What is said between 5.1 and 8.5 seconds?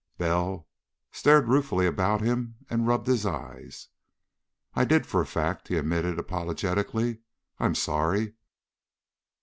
a fact," he admitted apologetically. "I'm sorry.